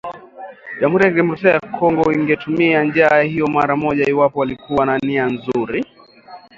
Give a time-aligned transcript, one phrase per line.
[0.81, 5.85] jamhuri ya kidemokrasia ya Kongo ingetumia njia hiyo mara moja iwapo walikuwa na nia nzuri